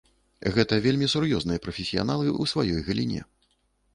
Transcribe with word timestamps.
Гэта 0.53 0.79
вельмі 0.85 1.09
сур'ёзныя 1.13 1.61
прафесіяналы 1.67 2.27
ў 2.31 2.43
сваёй 2.53 2.79
галіне. 2.87 3.21